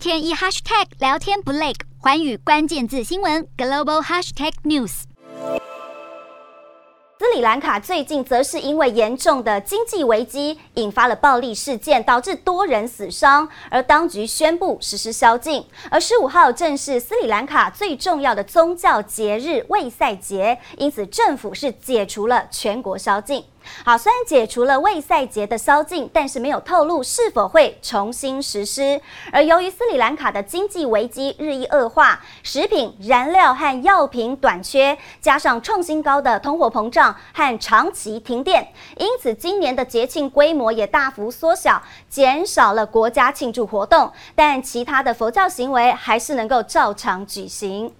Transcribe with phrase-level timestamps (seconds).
[0.00, 5.02] 天一 hashtag 聊天不累，寰宇关键字新闻 global hashtag news。
[7.18, 15.62] 斯里兰卡最近则是因为严重的经济危机，引发了暴力事件，导致多人死伤，而当局宣布实施宵禁。
[15.90, 23.44] 而十五号正是斯里兰卡最重要的宗教节日卫赛节，因此政府是解除了全国宵禁。
[23.84, 29.00] 好，虽然解除了卫赛节的宵禁，但是没有透露是否会重新实施。
[29.32, 44.12] 而由于斯里兰卡的经济危机日益恶化，食品、燃料和药品短缺，加上创新高的通货膨胀和长期停电，因此今年的节庆规模也大幅缩小，减少了国家庆祝活动。
[44.34, 47.92] 但其他的佛教行为还是能够照常举行。